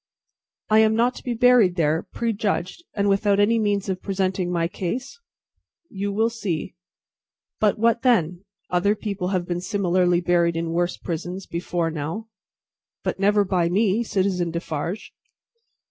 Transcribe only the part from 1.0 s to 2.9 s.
to be buried there, prejudged,